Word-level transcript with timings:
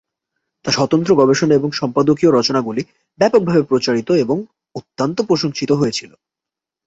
তাঁর 0.65 0.73
স্বতন্ত্র 0.73 1.11
গবেষণা 1.15 1.53
এবং 1.55 1.69
সম্পাদকীয় 1.71 2.31
রচনাগুলি 2.31 2.81
ব্যাপকভাবে 3.19 3.63
প্রচারিত 3.63 4.09
এবং 4.23 4.37
অত্যন্ত 4.75 5.17
প্রশংসিত 5.21 5.71
হয়েছিল। 5.71 6.11